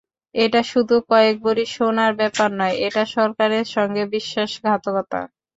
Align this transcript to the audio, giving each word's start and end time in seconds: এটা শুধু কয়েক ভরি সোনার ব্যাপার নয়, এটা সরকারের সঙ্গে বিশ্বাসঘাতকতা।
এটা 0.35 0.61
শুধু 0.71 0.95
কয়েক 1.09 1.35
ভরি 1.43 1.65
সোনার 1.75 2.13
ব্যাপার 2.19 2.49
নয়, 2.59 2.75
এটা 2.87 3.03
সরকারের 3.15 3.65
সঙ্গে 3.75 4.03
বিশ্বাসঘাতকতা। 4.13 5.21